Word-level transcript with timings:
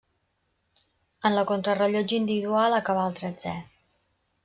En 1.29 1.35
la 1.37 1.45
contrarellotge 1.53 2.19
individual 2.25 2.81
acabà 2.81 3.07
el 3.11 3.17
tretzè. 3.23 3.59